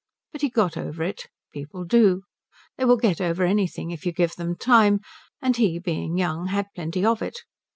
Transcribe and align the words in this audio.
But 0.31 0.41
he 0.41 0.49
got 0.49 0.77
over 0.77 1.03
it. 1.03 1.27
People 1.53 1.83
do. 1.85 2.23
They 2.75 2.85
will 2.85 2.97
get 2.97 3.21
over 3.21 3.43
anything 3.45 3.91
if 3.91 4.03
you 4.03 4.11
give 4.11 4.35
them 4.35 4.55
time, 4.55 5.01
and 5.43 5.55
he 5.55 5.77
being 5.77 6.17
young 6.17 6.47
had 6.47 6.73
plenty 6.73 7.05
of 7.05 7.21
it. 7.21 7.41